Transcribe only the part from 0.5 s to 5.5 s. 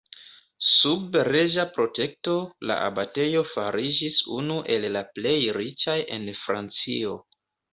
Sub reĝa protekto, la abatejo fariĝis unu el la plej